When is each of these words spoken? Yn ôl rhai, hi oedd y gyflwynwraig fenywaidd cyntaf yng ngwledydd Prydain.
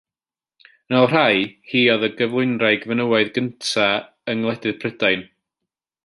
Yn 0.91 0.95
ôl 0.99 1.09
rhai, 1.11 1.41
hi 1.73 1.81
oedd 1.95 2.07
y 2.07 2.09
gyflwynwraig 2.21 2.87
fenywaidd 2.93 3.29
cyntaf 3.35 4.09
yng 4.33 4.43
ngwledydd 4.47 4.81
Prydain. 4.85 5.27